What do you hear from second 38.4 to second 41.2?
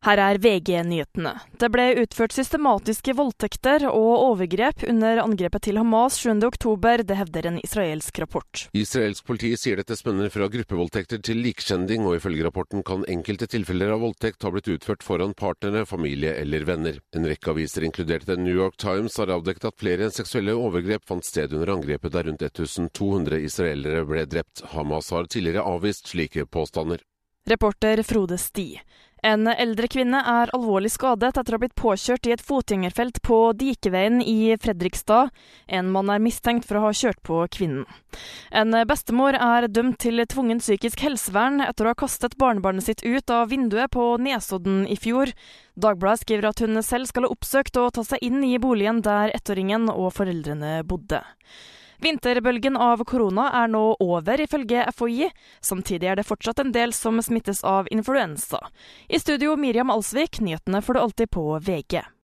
En bestemor er dømt til tvungen psykisk